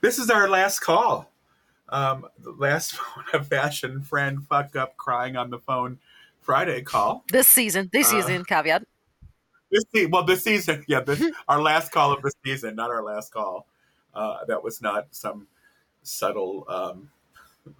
[0.00, 1.30] this is our last call.
[1.88, 5.98] Um, the last phone a fashion friend fuck up crying on the phone
[6.40, 7.24] Friday call.
[7.30, 8.84] This season, this Uh, season, caveat.
[9.70, 13.02] This se- well, this season, yeah, this our last call of the season, not our
[13.02, 13.66] last call.
[14.14, 15.46] Uh, that was not some
[16.02, 17.10] subtle um,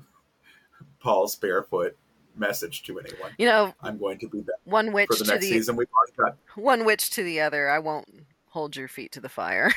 [1.00, 1.96] Paul's barefoot
[2.36, 3.32] message to anyone.
[3.38, 5.76] You know, I'm going to be back one witch for the to next the season.
[6.18, 7.68] Got one witch to the other.
[7.68, 9.72] I won't hold your feet to the fire.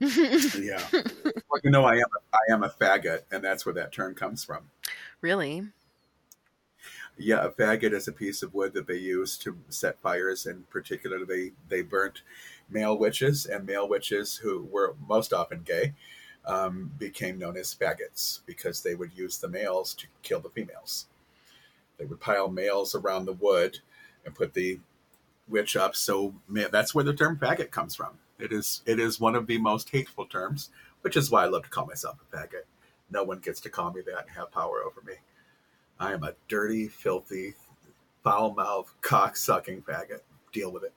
[0.00, 0.82] Yeah.
[0.92, 4.14] well, you know, I am a, I am a faggot, and that's where that term
[4.14, 4.70] comes from.
[5.20, 5.64] really?
[7.16, 10.46] Yeah, a faggot is a piece of wood that they use to set fires.
[10.46, 12.22] In particular, they they burnt
[12.70, 15.94] male witches, and male witches who were most often gay
[16.46, 21.06] um, became known as faggots because they would use the males to kill the females.
[21.98, 23.78] They would pile males around the wood
[24.24, 24.78] and put the
[25.48, 25.96] witch up.
[25.96, 28.18] So that's where the term faggot comes from.
[28.38, 31.64] It is it is one of the most hateful terms, which is why I love
[31.64, 32.64] to call myself a faggot.
[33.10, 35.14] No one gets to call me that and have power over me.
[35.98, 37.54] I am a dirty, filthy,
[38.22, 40.20] foul mouthed, cock sucking faggot.
[40.52, 40.92] Deal with it.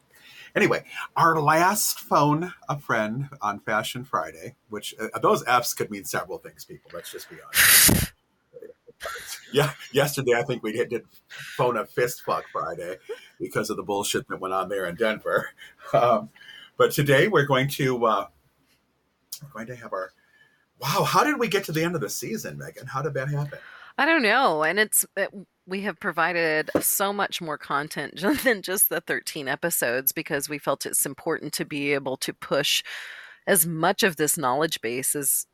[0.55, 0.83] Anyway,
[1.15, 6.37] our last phone a friend on Fashion Friday, which uh, those F's could mean several
[6.37, 6.91] things, people.
[6.93, 8.11] Let's just be honest.
[9.53, 12.97] yeah, yesterday I think we did, did phone a fist fuck Friday
[13.39, 15.49] because of the bullshit that went on there in Denver.
[15.93, 16.29] Um,
[16.81, 18.25] but today we're going to uh,
[19.43, 20.13] we're going to have our
[20.79, 21.03] wow.
[21.03, 22.87] How did we get to the end of the season, Megan?
[22.87, 23.59] How did that happen?
[23.99, 24.63] I don't know.
[24.63, 25.29] And it's it,
[25.67, 30.87] we have provided so much more content than just the 13 episodes because we felt
[30.87, 32.81] it's important to be able to push
[33.45, 35.45] as much of this knowledge base as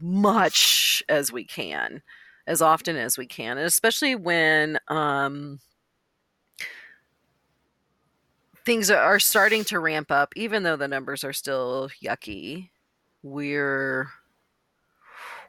[0.00, 2.00] much as we can,
[2.46, 5.58] as often as we can, and especially when um,
[8.64, 12.70] things are starting to ramp up, even though the numbers are still yucky.
[13.22, 14.08] We're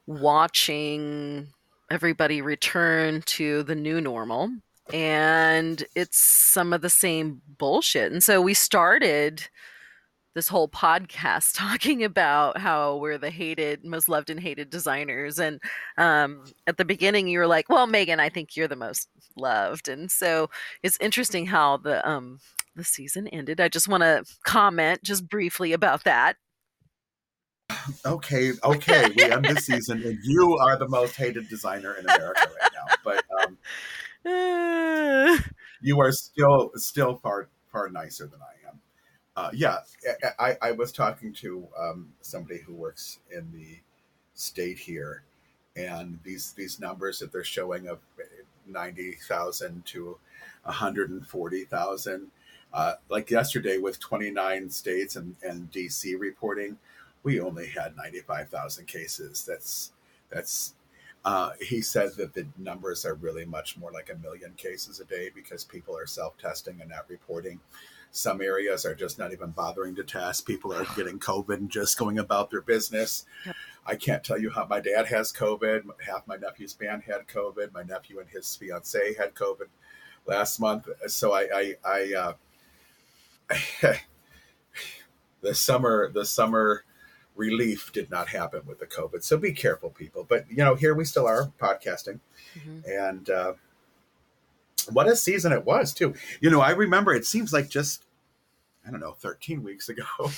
[0.07, 1.47] watching
[1.89, 4.49] everybody return to the new normal
[4.93, 8.11] and it's some of the same bullshit.
[8.11, 9.47] And so we started
[10.33, 15.39] this whole podcast talking about how we're the hated most loved and hated designers.
[15.39, 15.61] And
[15.97, 19.87] um, at the beginning you were like well megan i think you're the most loved.
[19.87, 20.49] And so
[20.83, 22.39] it's interesting how the um
[22.75, 26.35] the season ended i just want to comment just briefly about that
[28.05, 32.49] okay, okay, we end the season, and you are the most hated designer in America
[32.61, 32.95] right now.
[33.03, 33.57] But um,
[35.81, 38.79] you are still still far far nicer than I am.
[39.35, 39.77] Uh, yeah,
[40.37, 43.79] I, I, I was talking to um, somebody who works in the
[44.33, 45.23] state here,
[45.75, 47.99] and these these numbers that they're showing of
[48.67, 50.17] ninety thousand to
[50.63, 52.31] one hundred and forty thousand.
[52.73, 56.77] Uh, like yesterday, with twenty nine states and, and DC reporting,
[57.23, 59.45] we only had ninety five thousand cases.
[59.45, 59.91] That's
[60.29, 60.73] that's
[61.23, 65.05] uh, he said that the numbers are really much more like a million cases a
[65.05, 67.59] day because people are self testing and not reporting.
[68.13, 70.45] Some areas are just not even bothering to test.
[70.45, 73.25] People are getting COVID and just going about their business.
[73.85, 75.83] I can't tell you how my dad has COVID.
[76.05, 77.73] Half my nephew's band had COVID.
[77.73, 79.67] My nephew and his fiance had COVID
[80.25, 80.87] last month.
[81.07, 82.33] So I, I, I uh,
[85.41, 86.83] the summer, the summer
[87.35, 89.23] relief did not happen with the COVID.
[89.23, 90.25] So be careful, people.
[90.27, 92.19] But you know, here we still are podcasting,
[92.55, 92.83] mhm.
[92.87, 93.53] and uh,
[94.91, 96.13] what a season it was too.
[96.39, 98.05] You know, I remember it seems like just
[98.85, 100.03] I don't know, thirteen weeks ago.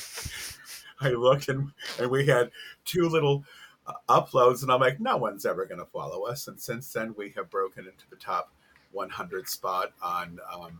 [1.02, 2.52] I looked and and we had
[2.86, 3.44] two little
[3.88, 6.48] uh, uploads, and I'm like, no one's ever going to follow us.
[6.48, 8.54] And since then, we have broken into the top
[8.92, 10.40] 100 spot on.
[10.54, 10.80] Um,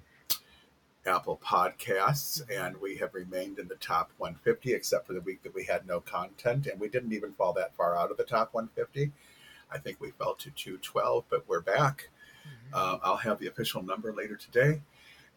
[1.06, 5.54] Apple Podcasts, and we have remained in the top 150, except for the week that
[5.54, 8.54] we had no content, and we didn't even fall that far out of the top
[8.54, 9.12] 150.
[9.72, 12.10] I think we fell to 212, but we're back.
[12.74, 14.82] Uh, I'll have the official number later today.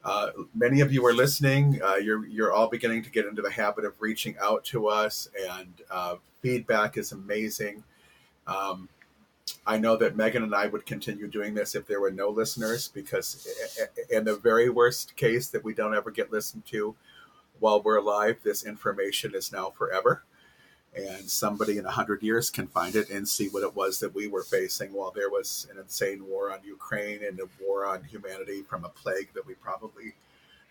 [0.05, 1.81] Uh, many of you are listening.
[1.83, 5.29] Uh, you're you're all beginning to get into the habit of reaching out to us,
[5.51, 7.83] and uh, feedback is amazing.
[8.47, 8.89] Um,
[9.67, 12.89] I know that Megan and I would continue doing this if there were no listeners,
[12.89, 13.47] because
[14.11, 16.95] in the very worst case that we don't ever get listened to
[17.59, 20.25] while we're alive, this information is now forever.
[20.97, 24.15] And somebody in a hundred years can find it and see what it was that
[24.15, 28.03] we were facing while there was an insane war on Ukraine and a war on
[28.05, 30.15] humanity from a plague that we probably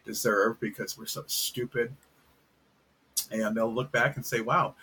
[0.05, 1.93] deserve because we're so stupid.
[3.31, 4.75] And they'll look back and say, wow,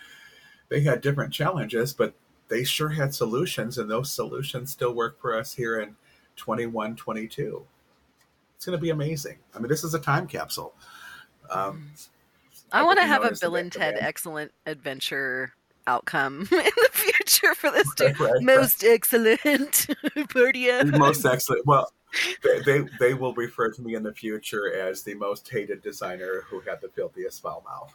[0.69, 2.15] they had different challenges, but
[2.52, 5.96] they sure had solutions, and those solutions still work for us here in
[6.37, 7.64] 21, 22.
[8.56, 9.38] It's going to be amazing.
[9.54, 10.75] I mean, this is a time capsule.
[11.50, 11.90] Um,
[12.70, 15.54] I want to have a Bill and Ted excellent adventure
[15.87, 17.88] outcome in the future for this.
[17.99, 18.43] Right, right.
[18.43, 19.88] Most excellent
[20.28, 21.66] party most excellent.
[21.66, 21.90] Well,
[22.43, 26.44] they, they they will refer to me in the future as the most hated designer
[26.48, 27.94] who had the filthiest foul mouth.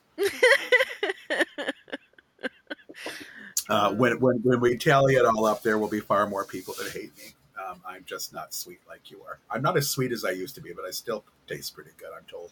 [3.69, 6.73] Uh, when, when when we tally it all up, there will be far more people
[6.79, 7.33] that hate me.
[7.67, 9.39] Um, I'm just not sweet like you are.
[9.51, 12.09] I'm not as sweet as I used to be, but I still taste pretty good.
[12.15, 12.51] I'm told.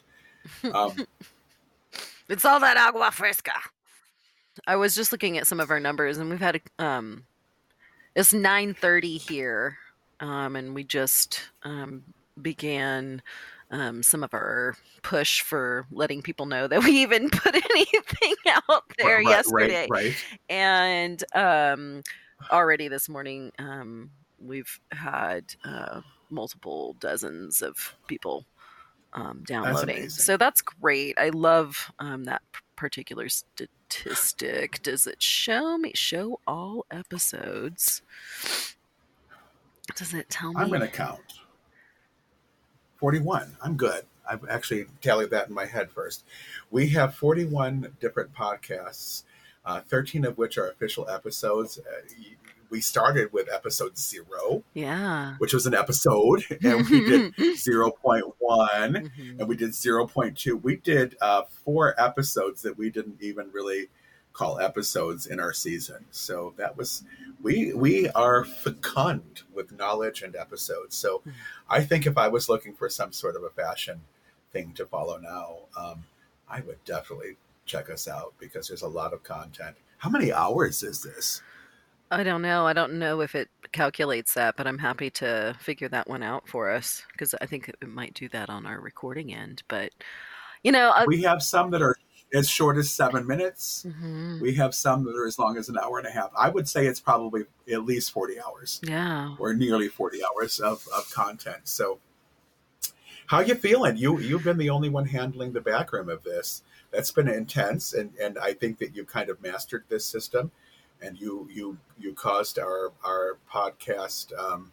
[0.75, 1.07] Um,
[2.27, 3.53] It's all that agua fresca.
[4.65, 7.25] I was just looking at some of our numbers, and we've had um,
[8.15, 9.77] it's nine thirty here,
[10.19, 12.03] um, and we just um,
[12.41, 13.21] began
[13.71, 18.35] um, some of our push for letting people know that we even put anything
[18.69, 19.87] out there right, yesterday.
[19.89, 20.15] right, right.
[20.49, 22.01] and um,
[22.51, 24.09] already this morning um,
[24.39, 28.45] we've had uh, multiple dozens of people
[29.13, 30.09] um, downloading amazing.
[30.09, 32.41] so that's great i love um, that
[32.75, 38.01] particular statistic does it show me show all episodes
[39.95, 41.21] does it tell me I'm going to count.
[43.09, 43.55] 41.
[43.61, 44.01] I'm good.
[44.27, 46.23] I've actually tallied that in my head first.
[46.71, 49.21] We have 41 different podcasts,
[49.63, 51.77] uh, 13 of which are official episodes.
[51.77, 51.83] Uh,
[52.71, 59.39] we started with episode zero, yeah which was an episode, and we did 0.1 Mhm.
[59.39, 60.59] and we did 0.2.
[60.63, 63.89] We did uh, four episodes that we didn't even really
[64.35, 66.05] call episodes in our season.
[66.11, 67.03] So that was
[67.41, 70.95] we we are fecund with knowledge and episodes.
[70.97, 71.33] So Mhm.
[71.69, 74.01] I think if I was looking for some sort of a fashion
[74.51, 76.03] thing to follow now, um,
[76.49, 79.77] I would definitely check us out because there's a lot of content.
[79.99, 81.41] How many hours is this?
[82.11, 82.67] I don't know.
[82.67, 86.47] I don't know if it calculates that, but I'm happy to figure that one out
[86.47, 89.63] for us because I think it might do that on our recording end.
[89.67, 89.91] But
[90.63, 91.97] you know, I, We have some that are
[92.33, 93.85] as short as seven minutes.
[93.87, 94.41] Mhm.
[94.41, 96.31] We have some that are as long as an hour and a half.
[96.37, 99.35] I would say it's probably at least 40 hours yeah.
[99.39, 101.67] or nearly 40 hours of, of content.
[101.67, 101.99] So
[103.27, 103.97] how you feeling?
[103.97, 106.61] You you've been the only one handling the backroom of this.
[106.91, 110.51] That's been intense and, and I think that you kind of mastered this system
[111.01, 114.71] and you you you caused our our podcast um,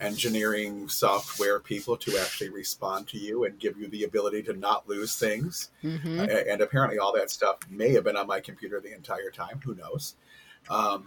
[0.00, 4.88] engineering software people to actually respond to you and give you the ability to not
[4.88, 8.80] lose things hmm a- and apparently all that stuff may have been on my computer
[8.80, 9.60] the entire time.
[9.64, 10.14] Who knows?
[10.70, 11.06] Um,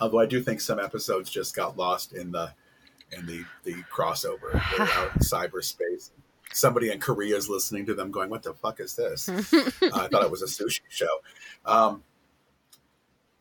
[0.00, 2.52] although I do think some episodes just got lost in the
[3.12, 6.10] in the the crossover out in cyberspace.
[6.52, 9.28] Somebody in Korea is listening to them, going, "What the fuck is this?"
[9.82, 11.08] Uh, I thought it was a sushi show.
[11.64, 12.02] Um,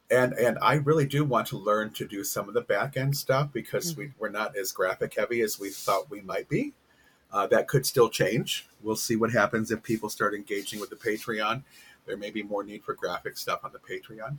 [0.10, 3.16] and and I really do want to learn to do some of the back end
[3.16, 6.74] stuff because we, we're not as graphic heavy as we thought we might be.
[7.32, 8.68] Uh, that could still change.
[8.82, 11.62] We'll see what happens if people start engaging with the Patreon.
[12.06, 14.38] There may be more need for graphic stuff on the Patreon,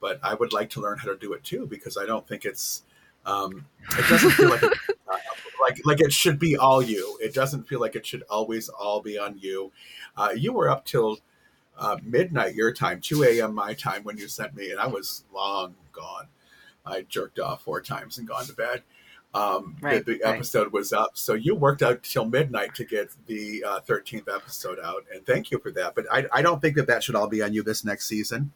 [0.00, 2.44] but I would like to learn how to do it too because I don't think
[2.44, 2.82] it's.
[3.26, 3.66] Um,
[3.98, 4.72] it doesn't feel like it,
[5.12, 5.16] uh,
[5.60, 7.18] like like it should be all you.
[7.20, 9.72] It doesn't feel like it should always all be on you.
[10.16, 11.18] Uh, you were up till
[11.80, 13.54] uh, midnight your time, 2 a.m.
[13.54, 16.28] my time when you sent me, and I was long gone.
[16.86, 18.82] I jerked off four times and gone to bed.
[19.32, 20.34] Um, Right, the, the right.
[20.36, 24.78] episode was up, so you worked out till midnight to get the uh, 13th episode
[24.82, 25.94] out, and thank you for that.
[25.94, 28.52] But I, I don't think that that should all be on you this next season.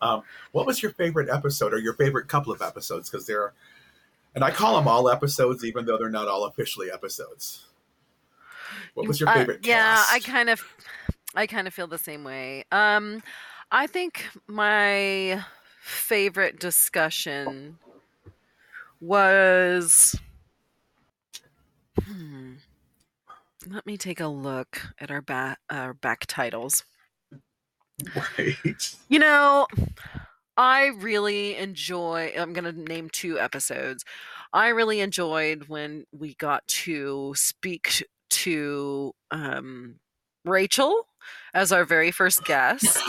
[0.00, 3.08] Um, what was your favorite episode or your favorite couple of episodes?
[3.08, 3.54] Because there are,
[4.34, 7.66] and I call them all episodes, even though they're not all officially episodes.
[8.94, 9.66] What was your Uh, favorite?
[9.66, 10.62] yeah, I kind of,
[11.34, 12.64] I kind of feel the same way.
[12.70, 13.22] Um,
[13.70, 15.42] I think my
[15.80, 17.78] favorite discussion
[19.00, 20.14] was.
[22.04, 22.54] Hmm,
[23.68, 26.84] let me take a look at our back our back titles.
[28.16, 28.96] Right.
[29.08, 29.66] You know,
[30.56, 32.32] I really enjoy.
[32.36, 34.04] I'm going to name two episodes.
[34.52, 39.96] I really enjoyed when we got to speak to um,
[40.44, 41.06] Rachel
[41.54, 42.98] as our very first guest.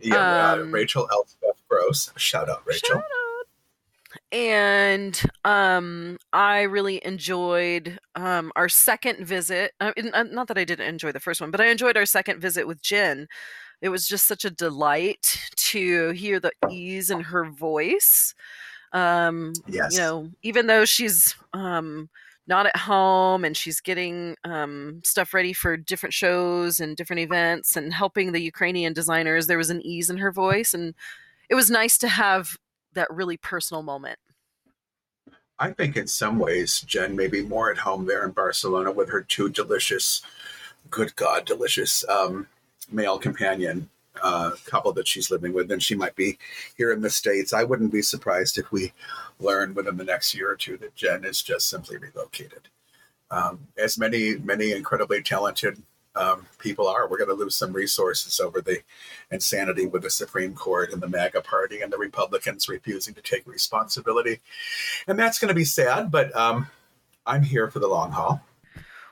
[0.00, 0.16] Yeah,
[0.52, 2.10] uh, Um, Rachel Elspeth Gross.
[2.16, 2.96] Shout out, Rachel.
[2.96, 4.26] Shout out.
[4.32, 9.72] And um, I really enjoyed um, our second visit.
[9.80, 12.40] Uh, uh, not that I didn't enjoy the first one, but I enjoyed our second
[12.40, 13.28] visit with Jen.
[13.80, 18.34] It was just such a delight to hear the ease in her voice.
[18.92, 19.92] Um, Yes.
[19.94, 22.08] You know, even though she's um,
[22.46, 27.76] not at home and she's getting um, stuff ready for different shows and different events
[27.76, 30.72] and helping the Ukrainian designers, there was an ease in her voice.
[30.72, 30.94] And
[31.48, 32.56] it was nice to have
[32.94, 34.18] that really personal moment.
[35.58, 39.08] I think in some ways Jen may be more at home there in Barcelona with
[39.08, 40.22] her two delicious
[40.90, 42.46] good God, delicious um,
[42.92, 43.88] male companion
[44.22, 46.38] uh, couple that she's living with, and she might be
[46.76, 47.52] here in the States.
[47.52, 48.92] I wouldn't be surprised if we
[49.38, 52.68] learn within the next year or two that Jen is just simply relocated.
[53.30, 55.82] Um, as many, many incredibly talented
[56.16, 58.80] um, people are, we're going to lose some resources over the
[59.30, 63.46] insanity with the Supreme Court and the MAGA party and the Republicans refusing to take
[63.46, 64.40] responsibility.
[65.06, 66.68] And that's going to be sad, but um,
[67.26, 68.40] I'm here for the long haul.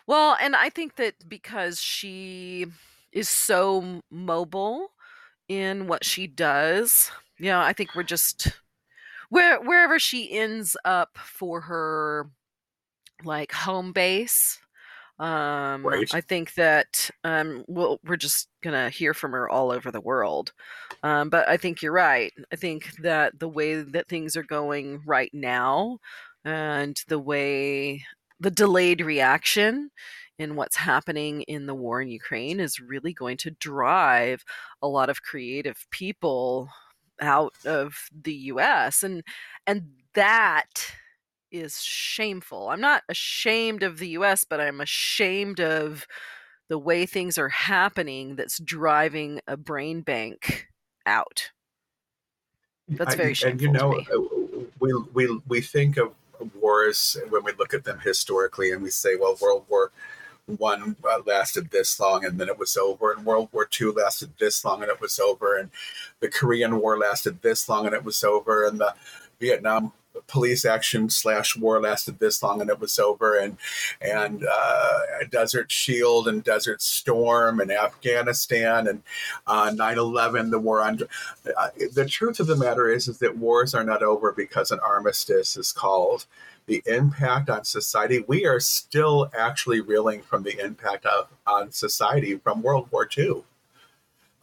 [0.07, 2.67] Well, and I think that because she
[3.13, 4.91] is so mobile
[5.49, 8.53] in what she does, Yeah, I think we're just
[9.31, 12.31] where wherever she ends up for her
[13.25, 14.59] like home base.
[15.19, 16.13] Um, Right.
[16.13, 20.53] I think that um, we'll, we're just gonna hear from her all over the world.
[21.03, 22.33] Um, but I think you're right.
[22.53, 25.99] I think that the way that things are going right now,
[26.45, 28.05] and the way
[28.41, 29.91] the delayed reaction
[30.39, 34.45] in what's happening in the war in Ukraine is really going to drive
[34.83, 36.69] a lot of creative people
[37.21, 39.23] out of the US and
[39.67, 40.95] and that
[41.51, 42.71] is shameful.
[42.71, 46.07] I'm not ashamed of the US, but I'm ashamed of
[46.69, 50.69] the way things are happening that's driving a brain bank
[51.07, 51.53] out.
[52.89, 56.15] That's I- very And shameful you to know, uh, we we we think of
[56.61, 59.93] wars when we look at them historically, and we say, well, World War
[60.47, 64.33] One uh, lasted this long, and then it was over, and World War Two lasted
[64.39, 65.71] this long, and it was over, and
[66.21, 68.95] the Korean War lasted this long, and it was over, and the
[69.41, 69.93] Vietnam
[70.27, 73.37] police action slash war lasted this long and it was over.
[73.37, 73.57] And
[74.01, 79.03] and uh, desert shield and desert storm and afghanistan and
[79.47, 81.01] uh, 9-11 the war on
[81.57, 84.81] uh, the truth of the matter is is that wars are not over because an
[84.81, 86.27] armistice is called.
[86.67, 92.37] The impact on society we are still actually reeling from the impact of on society
[92.37, 93.43] from world war ii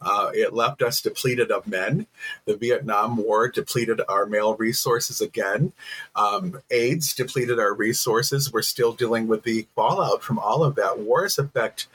[0.04, 2.06] uh, it left us depleted of men.
[2.44, 5.72] The Vietnam War depleted our male resources again.
[6.16, 8.52] Um, AIDS depleted our resources.
[8.52, 10.98] We're still dealing with the fallout from all of that.
[10.98, 11.88] Wars affect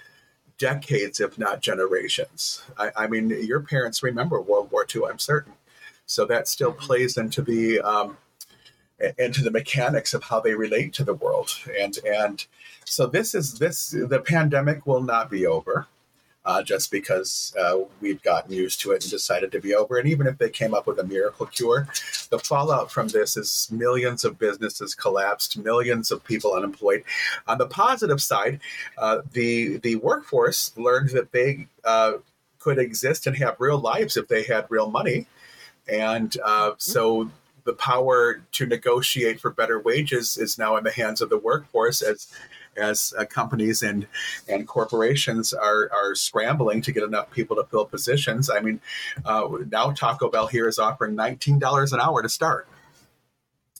[0.57, 2.63] decades, if not generations.
[2.77, 5.53] I, I mean, your parents remember World War II, I'm certain.
[6.05, 8.17] So that still plays into the um,
[9.17, 11.51] into the mechanics of how they relate to the world.
[11.79, 12.45] And and
[12.85, 15.87] so this is this the pandemic will not be over
[16.47, 19.97] uh, just because uh, we've gotten used to it and decided to be over.
[19.97, 21.89] And even if they came up with a miracle cure,
[22.29, 27.03] the fallout from this is millions of businesses collapsed, millions of people unemployed.
[27.49, 28.61] On the positive side,
[28.97, 32.13] uh, the the workforce learned that they uh,
[32.59, 35.27] could exist and have real lives if they had real money,
[35.87, 37.29] and uh, so.
[37.63, 42.01] The power to negotiate for better wages is now in the hands of the workforce
[42.01, 42.31] as
[42.77, 44.07] as uh, companies and
[44.47, 48.49] and corporations are are scrambling to get enough people to fill positions.
[48.49, 48.79] I mean,
[49.25, 52.67] uh, now Taco Bell here is offering nineteen dollars an hour to start,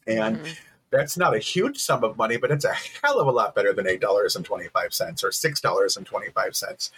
[0.06, 0.58] and Mhm.
[0.90, 2.74] that's not a huge sum of money, but it's a
[3.04, 5.96] hell of a lot better than eight dollars and twenty five cents or six dollars
[5.98, 6.92] and twenty five cents.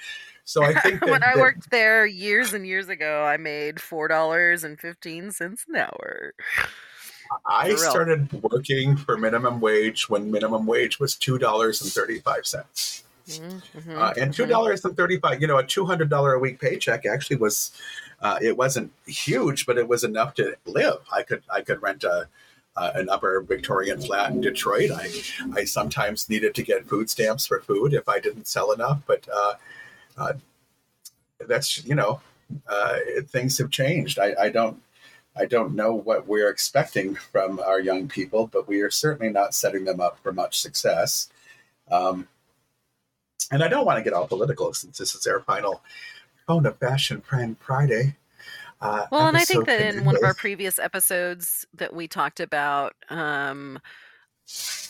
[0.46, 3.82] So I think that, when I that- worked there years and years ago, I made
[3.82, 6.34] four dollars and fifteen cents an hour.
[7.46, 12.46] I started working for minimum wage when minimum wage was two dollars and thirty five
[12.46, 13.04] cents.
[13.28, 14.50] Mhm, mhm, uh, and two mhm.
[14.50, 15.42] dollars and thirty five.
[15.42, 17.72] You know, a two hundred dollar a week paycheck actually was.
[18.22, 21.00] Uh, it wasn't huge, but it was enough to live.
[21.14, 22.28] I could I could rent a.
[22.78, 24.90] Uh, an upper Victorian flat in Detroit.
[24.92, 25.10] I,
[25.54, 29.28] I sometimes needed to get food stamps for food if I didn't sell enough, but
[29.34, 29.54] uh,
[30.18, 30.34] uh,
[31.46, 32.22] that's you know
[32.68, 34.18] uh, things have changed.
[34.18, 34.82] I, I don't
[35.36, 39.54] I don't know what we're expecting from our young people, but we are certainly not
[39.54, 41.30] setting them up for much success.
[41.90, 42.28] Um,
[43.52, 45.82] and I don't want to get all political since this is our final
[46.46, 48.16] phone of fashion friend Friday.
[48.82, 52.40] Uh, Well, and I think that in one of our previous episodes that we talked
[52.40, 53.80] about, um,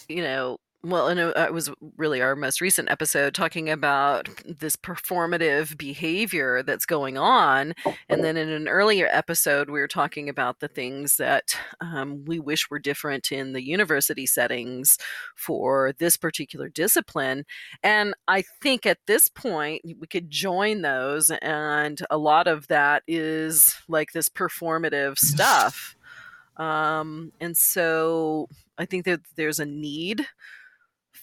[0.08, 5.78] you know, well, and it was really our most recent episode talking about this performative
[5.78, 7.74] behavior that's going on.
[8.08, 12.40] And then in an earlier episode, we were talking about the things that um, we
[12.40, 14.98] wish were different in the university settings
[15.36, 17.44] for this particular discipline.
[17.84, 21.30] And I think at this point, we could join those.
[21.30, 25.98] And a lot of that is like this performative stuff.
[26.56, 30.26] Um, and so I think that there's a need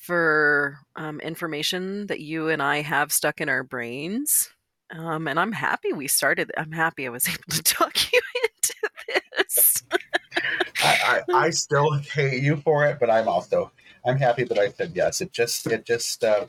[0.06, 4.48] for um, information that you and I have stuck in our brains.
[4.90, 6.52] Um, and I'm happy we started.
[6.56, 8.74] I'm happy I was able to talk you into
[9.44, 9.82] this.
[10.82, 13.72] I, I, I still hate you for it, but I'm also
[14.04, 15.20] I'm happy that I said yes.
[15.20, 16.46] It just it just uh,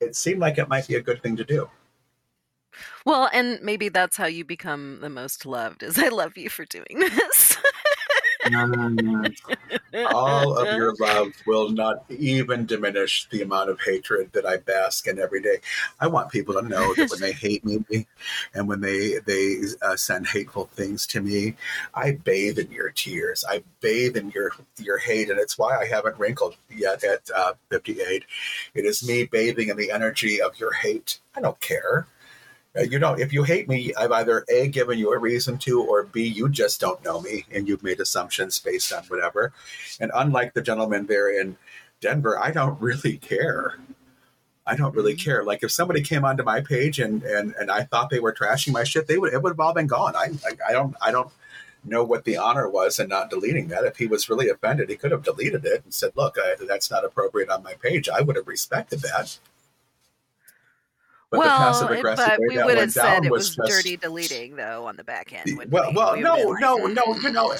[0.00, 1.68] it seemed like it might be a good thing to do.
[3.04, 5.82] Well, and maybe that's how you become the most loved.
[5.82, 7.49] Is I love you for doing this.
[10.06, 15.06] All of your love will not even diminish the amount of hatred that I bask
[15.06, 15.58] in every day.
[16.00, 18.06] I want people to know that when they hate me
[18.54, 21.54] and when they they uh, send hateful things to me,
[21.94, 23.44] I bathe in your tears.
[23.48, 27.54] I bathe in your your hate, and it's why I haven't wrinkled yet at uh,
[27.68, 28.24] 58.
[28.74, 31.18] It is me bathing in the energy of your hate.
[31.36, 32.06] I don't care.
[32.78, 35.82] Uh, you know, if you hate me, I've either A, given you a reason to,
[35.82, 39.52] or B, you just don't know me and you've made assumptions based on whatever.
[39.98, 41.56] And unlike the gentleman there in
[42.00, 43.78] Denver, I don't really care.
[44.66, 45.30] I don't really mm-hmm.
[45.30, 45.44] care.
[45.44, 48.72] Like if somebody came onto my page and and and I thought they were trashing
[48.72, 50.14] my shit, they would it would have all been gone.
[50.14, 51.30] I I, I don't I don't
[51.82, 53.84] know what the honor was in not deleting that.
[53.84, 56.90] If he was really offended, he could have deleted it and said, "Look, I, that's
[56.90, 59.38] not appropriate on my page." I would have respected that.
[61.30, 64.96] But well, but we would have said it was, was just, dirty deleting though on
[64.96, 65.58] the back end.
[65.70, 65.96] Well, we?
[65.96, 67.54] well, we no, no, like, no, you know,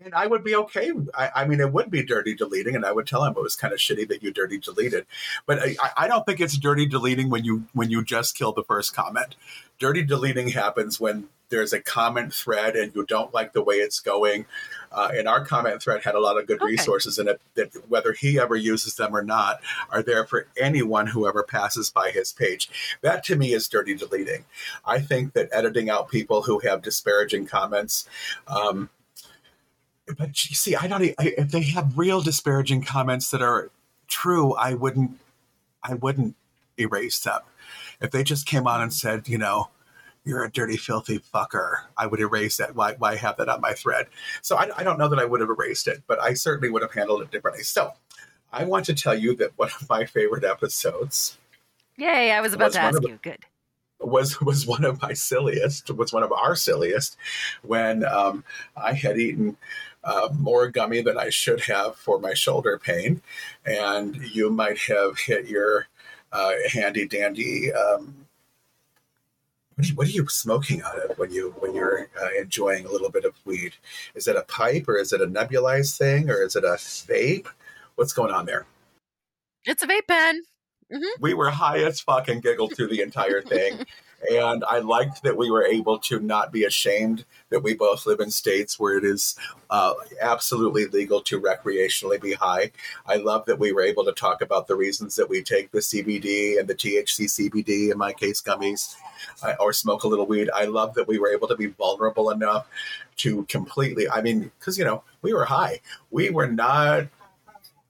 [0.00, 0.92] and I would be okay.
[1.14, 3.56] I, I, mean, it would be dirty deleting, and I would tell him it was
[3.56, 5.06] kind of shitty that you dirty deleted.
[5.44, 8.62] But I, I don't think it's dirty deleting when you when you just kill the
[8.62, 9.34] first comment.
[9.78, 14.00] Dirty deleting happens when there's a comment thread and you don't like the way it's
[14.00, 14.46] going.
[14.90, 16.72] Uh, and our comment thread had a lot of good okay.
[16.72, 21.08] resources in it that whether he ever uses them or not are there for anyone
[21.08, 22.98] who ever passes by his page.
[23.02, 24.44] That to me is dirty deleting.
[24.84, 28.08] I think that editing out people who have disparaging comments.
[28.46, 28.90] Um,
[30.16, 31.02] but you see, I don't.
[31.18, 33.70] I, if they have real disparaging comments that are
[34.06, 35.18] true, I wouldn't.
[35.82, 36.34] I wouldn't
[36.78, 37.40] erase them.
[38.00, 39.68] If they just came on and said, you know,
[40.24, 41.78] you're a dirty, filthy fucker.
[41.96, 42.74] I would erase that.
[42.74, 44.06] Why, why have that on my thread?
[44.42, 46.82] So I, I don't know that I would have erased it, but I certainly would
[46.82, 47.62] have handled it differently.
[47.62, 47.92] So
[48.52, 51.38] I want to tell you that one of my favorite episodes.
[51.96, 52.32] Yay!
[52.32, 53.18] I was about was to ask the, you.
[53.22, 53.44] Good.
[54.00, 55.90] Was was one of my silliest.
[55.90, 57.16] Was one of our silliest
[57.62, 58.44] when um,
[58.76, 59.56] I had eaten
[60.04, 63.20] uh, more gummy than I should have for my shoulder pain,
[63.66, 65.88] and you might have hit your
[66.32, 68.27] uh, handy dandy um,
[69.78, 72.84] what are, you, what are you smoking out of when you when you're uh, enjoying
[72.84, 73.74] a little bit of weed?
[74.16, 77.46] Is it a pipe or is it a nebulized thing or is it a vape?
[77.94, 78.66] What's going on there?
[79.66, 80.42] It's a vape pen.
[80.92, 81.20] Mm-hmm.
[81.20, 83.86] We were high as fuck and giggled through the entire thing.
[84.30, 88.20] and I liked that we were able to not be ashamed that we both live
[88.20, 89.36] in states where it is
[89.70, 92.72] uh, absolutely legal to recreationally be high.
[93.06, 95.78] I love that we were able to talk about the reasons that we take the
[95.78, 98.96] CBD and the THC CBD, in my case, gummies,
[99.42, 100.50] uh, or smoke a little weed.
[100.54, 102.66] I love that we were able to be vulnerable enough
[103.18, 105.80] to completely, I mean, because, you know, we were high.
[106.10, 107.06] We were not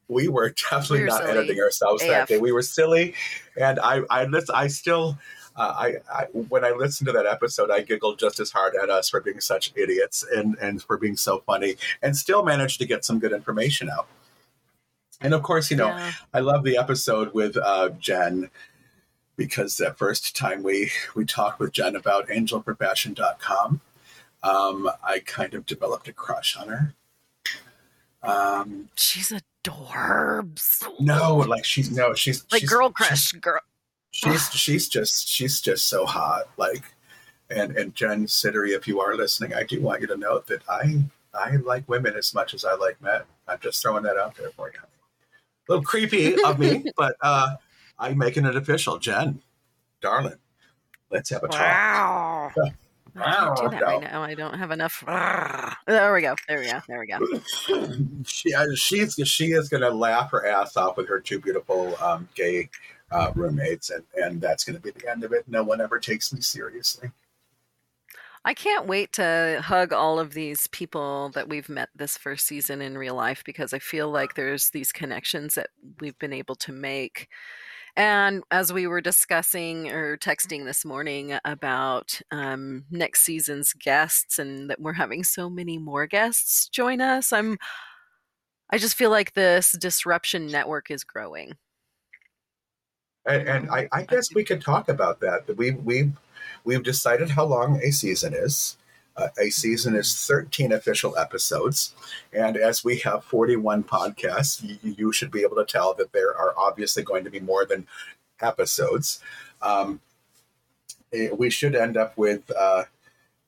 [0.09, 1.31] we were definitely we were not silly.
[1.31, 2.09] editing ourselves AF.
[2.09, 2.39] that day.
[2.39, 3.15] We were silly,
[3.61, 5.19] and I, I, I still
[5.59, 8.91] uh, I, I, when I listened to that episode, I giggled just as hard at
[8.91, 12.87] us for being such idiots and and for being so funny, and still managed to
[12.87, 14.07] get some good information out.
[15.21, 16.13] And of course, you know, yeah.
[16.33, 18.51] I love the episode with uh, Jen
[19.37, 23.81] because that first time we we talked with Jen about angelforfashion.com,
[24.45, 26.95] um, I kind of developed a crush on her.
[28.23, 30.85] Um, she's adorbs.
[31.01, 33.59] No, like she's no, she's like she's, girl crush, girl
[34.11, 36.49] she's she's just she's just so hot.
[36.57, 36.85] Like,
[37.51, 40.63] and and Jen Sittery, if you are listening, I do want you to know that
[40.69, 41.03] I
[41.35, 43.23] I like women as much as I like men.
[43.47, 44.81] I'm just throwing that out there for you.
[44.81, 47.57] A little creepy of me, but uh,
[47.99, 48.99] I'm making it official.
[48.99, 49.41] Jen,
[50.01, 50.39] darling,
[51.11, 51.61] let's have a talk.
[51.61, 52.53] Wow.
[53.21, 54.23] I can't do that right now.
[54.23, 55.03] I don't have enough.
[55.87, 56.37] There we go.
[56.47, 56.81] There we go.
[56.87, 57.19] There we go.
[58.27, 61.97] she, uh, she's she is going to laugh her ass off with her two beautiful
[61.97, 62.69] um, gay
[63.11, 65.45] uh, roommates, and and that's going to be the end of it.
[65.49, 67.11] No one ever takes me seriously.
[68.45, 72.81] I can't wait to hug all of these people that we've met this first season
[72.81, 76.73] in real life because I feel like there's these connections that we've been able to
[76.73, 77.29] make.
[77.97, 84.71] And as we were discussing or texting this morning about um, next season's guests and
[84.71, 87.59] that we're having so many more guests join us, I'm
[88.71, 91.55] I just feel like this disruption network is growing.
[93.29, 95.57] And, and I, I, guess we could talk about that.
[95.57, 96.13] We we
[96.65, 98.77] we've decided how long a season is.
[99.17, 101.93] Uh, a season is 13 official episodes.
[102.33, 106.37] And as we have 41 podcasts, you, you, should be able to tell that there
[106.37, 107.89] are obviously going to be more than
[108.41, 109.21] episodes.
[109.61, 110.01] Um,
[111.13, 112.85] eh, we should end up with uh,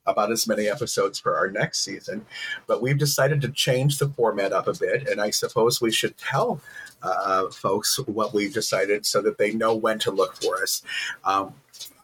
[0.05, 2.25] about as many episodes for our next season.
[2.67, 6.17] But we've decided to change the format up a bit, and I suppose we should
[6.17, 6.61] tell
[7.01, 10.83] uh, folks what we've decided so that they know when to look for us.
[11.23, 11.53] Um,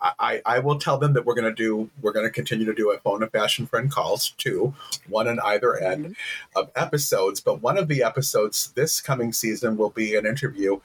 [0.01, 2.73] I, I will tell them that we're going to do we're going to continue to
[2.73, 4.73] do a phone a fashion friend calls too
[5.07, 6.60] one on either end mm-hmm.
[6.60, 10.79] of episodes but one of the episodes this coming season will be an interview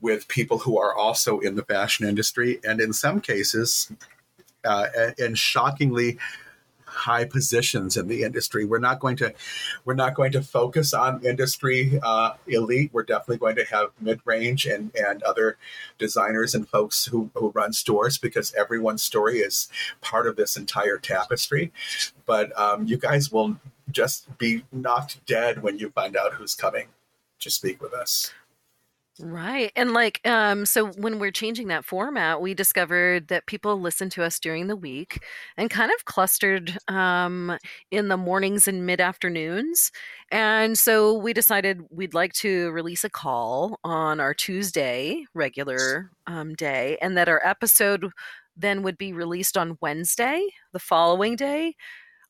[0.00, 3.90] with people who are also in the fashion industry and in some cases
[4.64, 4.86] uh,
[5.18, 6.18] and shockingly
[6.94, 8.64] high positions in the industry.
[8.64, 9.34] We're not going to
[9.84, 12.90] we're not going to focus on industry uh, elite.
[12.92, 15.58] We're definitely going to have mid range and and other
[15.98, 19.68] designers and folks who who run stores because everyone's story is
[20.00, 21.72] part of this entire tapestry.
[22.26, 23.56] But um, you guys will
[23.90, 26.86] just be knocked dead when you find out who's coming
[27.40, 28.32] to speak with us.
[29.20, 29.70] Right.
[29.76, 34.24] And like um so when we're changing that format, we discovered that people listen to
[34.24, 35.22] us during the week
[35.56, 37.56] and kind of clustered um
[37.92, 39.92] in the mornings and mid-afternoons.
[40.32, 46.54] And so we decided we'd like to release a call on our Tuesday regular um,
[46.54, 48.10] day and that our episode
[48.56, 51.74] then would be released on Wednesday, the following day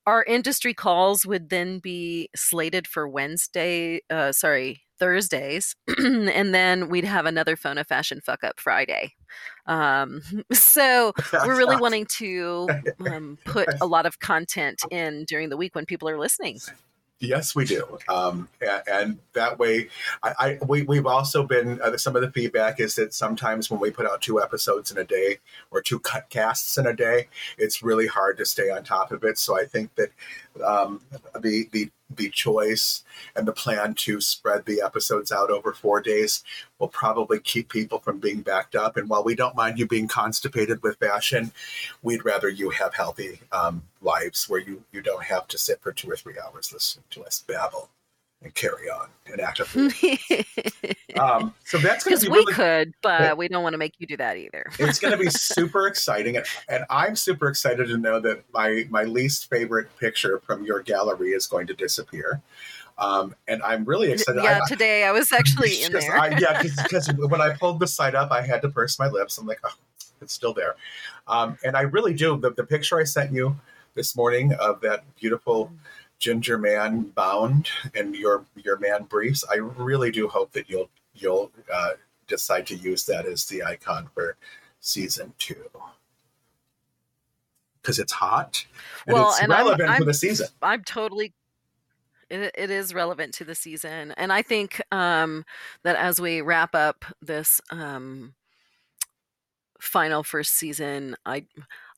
[0.06, 7.04] our industry calls would then be slated for Wednesday, uh, sorry, Thursdays, and then we'd
[7.04, 9.12] have another phone a fashion fuck up Friday.
[9.66, 11.12] Um, so
[11.44, 12.68] we're really wanting to
[13.06, 16.58] um, put a lot of content in during the week when people are listening.
[17.20, 19.88] Yes, we do, um, and, and, that way,
[20.22, 23.80] I, I we, we've also been uh, some of the feedback is that sometimes when
[23.80, 25.38] we put out two episodes in a day
[25.70, 29.22] or two cut casts in a day, it's really hard to stay on top of
[29.22, 29.38] it.
[29.38, 30.10] So I think that
[30.66, 31.00] um,
[31.40, 33.02] the the the choice
[33.34, 36.42] and the plan to spread the episodes out over four days
[36.78, 38.96] will probably keep people from being backed up.
[38.96, 41.52] And while we don't mind you being constipated with fashion,
[42.02, 45.92] we'd rather you have healthy um, lives where you, you don't have to sit for
[45.92, 47.88] two or three hours listening to us babble
[48.42, 49.60] and carry on and act
[51.18, 54.06] um, so that's going to be we could, but we don't want to make you
[54.06, 54.66] do that either.
[54.78, 58.86] it's going to be super exciting, and, and, I'm super excited to know that my
[58.90, 62.42] my least favorite picture from your gallery is going to disappear.
[62.98, 64.44] Um, and I'm really excited.
[64.44, 66.16] Yeah, I, today I was actually in there.
[66.16, 69.38] I, yeah, because when I pulled the site up, I had to purse my lips.
[69.38, 69.74] I'm like, oh,
[70.20, 70.76] it's still there.
[71.26, 72.36] Um, and I really do.
[72.36, 73.56] The, the picture I sent you
[73.94, 75.66] this morning of that beautiful.
[75.66, 75.76] Mm-hmm
[76.24, 81.50] ginger man bound and your your man briefs i really do hope that you'll you'll
[81.70, 81.90] uh,
[82.26, 84.36] decide to use that as the icon for
[84.80, 85.70] season two.
[87.80, 88.64] Because it's hot
[89.06, 90.48] and well, it's and relevant I'm, I'm, for the season.
[90.62, 91.34] I'm totally
[92.30, 94.12] it, it is relevant to the season.
[94.16, 95.44] And i think um,
[95.82, 98.34] that as we wrap up this um,
[99.80, 101.44] final first season i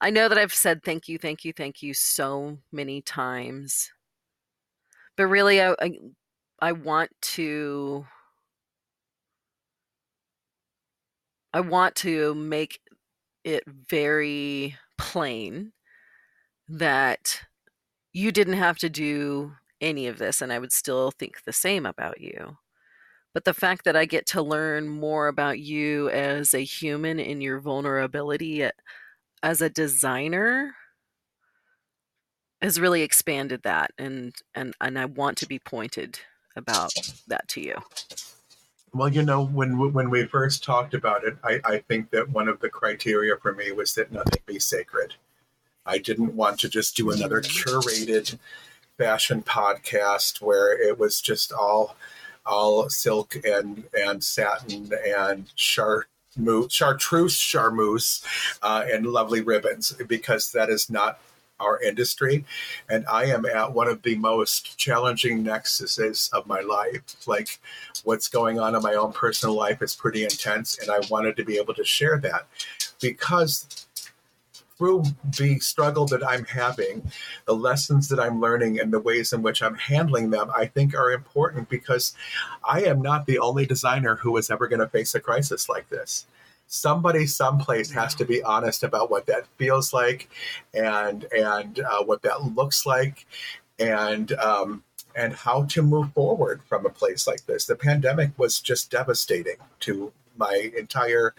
[0.01, 3.93] i know that i've said thank you thank you thank you so many times
[5.17, 5.93] but really I, I,
[6.61, 8.07] I want to
[11.53, 12.81] I want to make
[13.45, 15.73] it very plain
[16.69, 17.43] that
[18.13, 21.87] you didn't have to do any of this and I would still think the same
[21.87, 22.59] about you.
[23.35, 27.41] But the fact that I get to learn more about you as a human in
[27.41, 28.69] your vulnerability
[29.43, 30.75] as a designer
[32.67, 36.19] has really expanded that and and and I want to be pointed
[36.57, 36.93] about
[37.29, 37.77] that to you.
[38.93, 42.49] Well, you know, when when we first talked about it, I, I think that one
[42.49, 45.15] of the criteria for me was that nothing be sacred.
[45.85, 48.37] I didn't want to just do another curated
[48.99, 51.95] fashion podcast where it was just all
[52.45, 56.07] all silk and and satin and char
[56.69, 58.25] chartreuse charmeuse
[58.61, 61.21] uh, and lovely ribbons because that is not
[61.61, 62.45] our industry.
[62.89, 67.03] And I am at one of the most challenging nexuses of my life.
[67.27, 67.59] Like
[68.05, 70.79] what's going on in my own personal life is pretty intense.
[70.79, 72.47] And I wanted to be able to share that
[73.01, 73.87] because
[74.77, 75.05] through
[75.39, 77.11] the struggle that I'm having,
[77.47, 80.95] the lessons that I'm learning, and the ways in which I'm handling them, I think
[80.95, 82.15] are important because
[82.63, 85.89] I am not the only designer who is ever going to face a crisis like
[85.89, 86.27] this
[86.67, 90.29] somebody someplace has to be honest about what that feels like
[90.75, 93.27] and and uh, what that looks like
[93.79, 94.83] and um,
[95.15, 97.65] and how to move forward from a place like this.
[97.65, 101.35] The pandemic was just devastating to my entire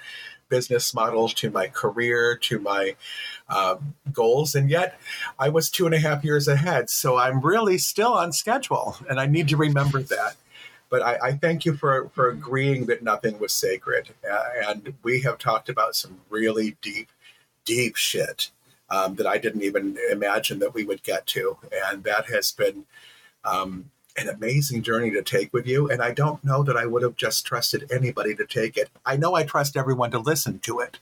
[0.49, 2.95] business model to my career to my
[3.49, 4.55] um, goals.
[4.55, 4.99] And yet
[5.37, 6.89] i was two and a half years ahead.
[6.89, 10.37] So i'm really still on schedule and i need to remember that
[10.89, 14.10] but I, I, thank you for, for agreeing that nothing was sacred.
[14.30, 17.10] Uh, and we have talked about some really deep,
[17.65, 18.52] deep shit
[18.89, 21.58] um, that I didn't even imagine that we would get to.
[21.86, 22.86] And that has been
[23.43, 25.89] um, an amazing journey to take with you.
[25.89, 28.89] And I don't know that I would have just trusted anybody to take it.
[29.06, 31.00] I know I trust everyone to listen to it,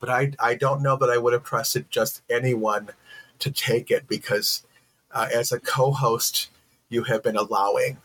[0.00, 2.90] but I, I don't know that I would have trusted just anyone
[3.38, 4.64] to take it because
[5.12, 6.50] uh, as a co host,
[6.88, 7.98] you have been allowing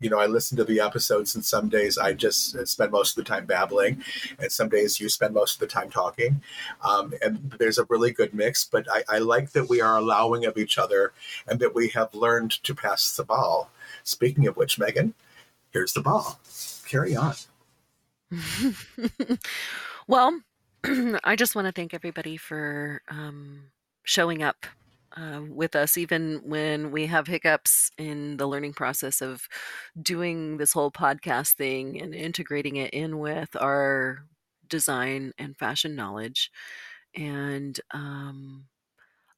[0.00, 3.24] you know, I listen to the episodes, and some days I just spend most of
[3.24, 4.02] the time babbling,
[4.38, 6.42] and some days you spend most of the time talking.
[6.82, 10.44] Um, and there's a really good mix, but I, I like that we are allowing
[10.44, 11.12] of each other
[11.46, 13.70] and that we have learned to pass the ball.
[14.04, 15.14] Speaking of which, Megan,
[15.70, 16.40] here's the ball.
[16.86, 17.34] Carry on.
[20.06, 20.40] well,
[21.24, 23.70] I just want to thank everybody for um,
[24.04, 24.66] showing up
[25.16, 29.48] uh, with us, even when we have hiccups in the learning process of
[30.00, 34.24] doing this whole podcast thing and integrating it in with our
[34.68, 36.50] design and fashion knowledge.
[37.14, 38.64] And um,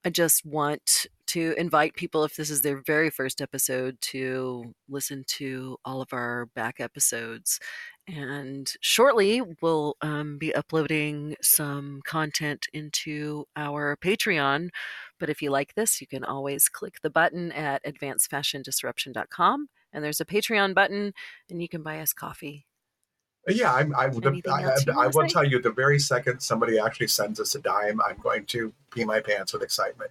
[0.05, 5.25] I just want to invite people, if this is their very first episode, to listen
[5.27, 7.61] to all of our back episodes.
[8.07, 14.71] And shortly, we'll um, be uploading some content into our Patreon
[15.19, 20.21] but if you like this, you can always click the button at advancedfashiondisruption.com and there's
[20.21, 21.13] a Patreon button
[21.51, 22.67] and you can buy us coffee.
[23.47, 27.07] Yeah, I'm, I, the, I, I, I will tell you the very second somebody actually
[27.07, 30.11] sends us a dime, I'm going to pee my pants with excitement.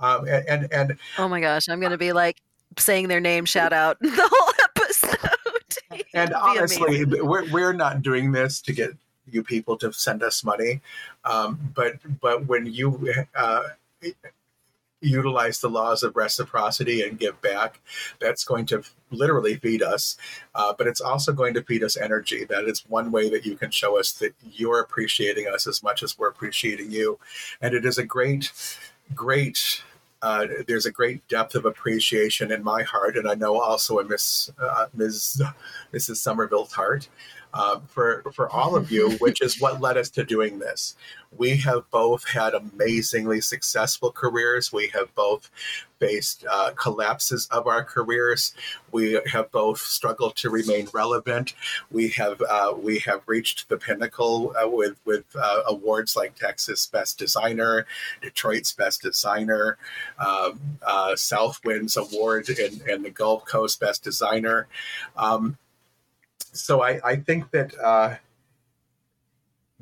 [0.00, 2.42] Um, and, and, and oh my gosh, I'm going to be like
[2.78, 6.04] saying their name, shout out the whole episode.
[6.14, 8.90] and honestly, we're, we're not doing this to get
[9.30, 10.80] you people to send us money.
[11.24, 13.62] Um, but, but when you, uh,
[15.02, 17.80] utilize the laws of reciprocity and give back,
[18.20, 20.16] that's going to literally feed us.
[20.54, 22.44] Uh, but it's also going to feed us energy.
[22.44, 26.02] That is one way that you can show us that you're appreciating us as much
[26.02, 27.18] as we're appreciating you.
[27.60, 28.52] And it is a great,
[29.14, 29.82] great.
[30.22, 34.06] Uh, there's a great depth of appreciation in my heart, and I know also in
[34.06, 35.42] Miss uh, Ms.
[35.92, 36.16] Mrs.
[36.18, 37.08] Summerville's heart
[37.54, 40.96] uh, for for all of you, which is what led us to doing this.
[41.36, 44.72] We have both had amazingly successful careers.
[44.72, 45.50] We have both
[45.98, 48.54] faced uh, collapses of our careers.
[48.90, 51.54] We have both struggled to remain relevant.
[51.90, 56.86] We have uh, we have reached the pinnacle uh, with with uh, awards like Texas
[56.86, 57.86] Best Designer,
[58.20, 59.78] Detroit's Best Designer,
[60.18, 64.68] um, uh, Southwinds Award, and, the Gulf Coast Best Designer.
[65.16, 65.56] Um,
[66.52, 68.16] so I, I think that uh,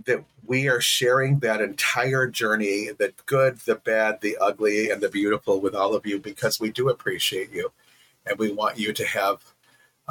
[0.06, 5.08] that we are sharing that entire journey, the good, the bad, the ugly, and the
[5.08, 7.70] beautiful with all of you because we do appreciate you,
[8.26, 9.42] and we want you to have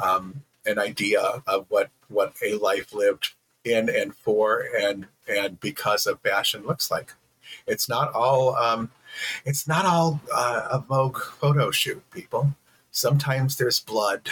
[0.02, 6.06] um, an idea of what what a life lived in and for and and because
[6.06, 7.14] of fashion looks like.
[7.66, 8.90] It's not all um,
[9.44, 12.54] it's not all uh, a Vogue photo shoot, people.
[12.92, 14.28] Sometimes there's blood.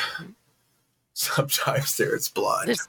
[1.19, 2.69] Sometimes there is blood.
[2.69, 2.89] There's,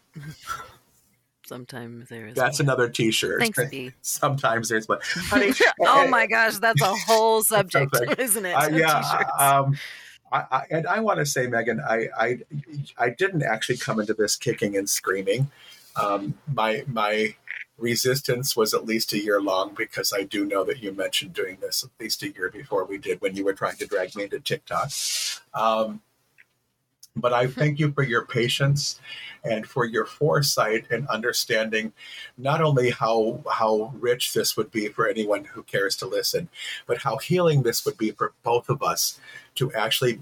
[1.47, 2.35] sometimes there is.
[2.35, 2.65] That's blood.
[2.67, 3.39] another T-shirt.
[3.39, 3.91] Thanks, B.
[4.03, 5.01] Sometimes there's blood.
[5.03, 8.51] Honey, oh my gosh, that's a whole subject, isn't it?
[8.53, 8.99] Uh, yeah.
[9.39, 9.75] Um,
[10.31, 12.39] I, I, and I want to say, Megan, I, I
[12.99, 15.49] I didn't actually come into this kicking and screaming.
[15.95, 17.33] Um, my my
[17.79, 21.57] resistance was at least a year long because I do know that you mentioned doing
[21.61, 24.25] this at least a year before we did when you were trying to drag me
[24.25, 24.91] into TikTok.
[25.55, 26.01] Um,
[27.19, 28.99] but I thank you for your patience
[29.43, 31.93] and for your foresight and understanding
[32.37, 36.49] not only how how rich this would be for anyone who cares to listen,
[36.87, 39.19] but how healing this would be for both of us
[39.55, 40.19] to actually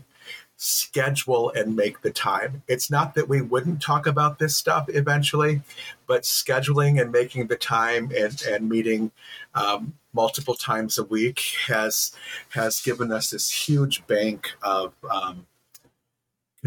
[0.58, 2.64] schedule and make the time.
[2.68, 5.62] It's not that we wouldn't talk about this stuff eventually,
[6.08, 9.12] but scheduling and making the time and, and meeting
[9.54, 12.12] um, multiple times a week has
[12.50, 15.46] has given us this huge bank of um,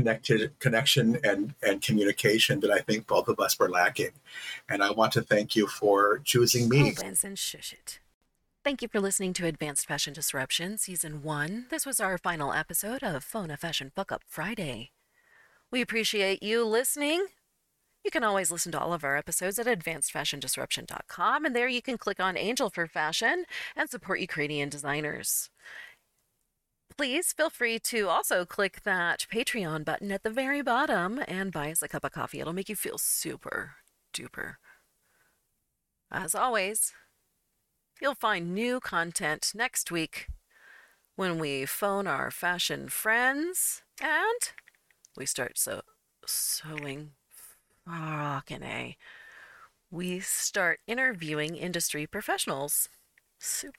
[0.01, 4.13] connected connection and and communication that I think both of us were lacking.
[4.69, 6.95] And I want to thank you for choosing me.
[6.99, 8.01] Oh, shush it.
[8.65, 11.67] Thank you for listening to Advanced Fashion Disruption Season 1.
[11.71, 14.91] This was our final episode of Phone a Fashion Fuck Up Friday.
[15.71, 17.27] We appreciate you listening.
[18.05, 21.99] You can always listen to all of our episodes at advancedfashiondisruption.com, and there you can
[21.99, 23.45] click on Angel for Fashion
[23.77, 25.51] and support Ukrainian designers
[27.01, 31.71] please feel free to also click that Patreon button at the very bottom and buy
[31.71, 32.41] us a cup of coffee.
[32.41, 33.77] It'll make you feel super
[34.13, 34.57] duper.
[36.13, 36.93] As always,
[38.03, 40.27] you'll find new content next week
[41.17, 44.53] when we phone our fashion friends and
[45.17, 45.81] we start so
[46.27, 47.13] sewing
[47.87, 48.99] fucking a
[49.91, 52.91] we start interviewing industry professionals
[53.39, 53.73] super.